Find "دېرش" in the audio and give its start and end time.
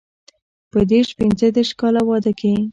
1.55-1.71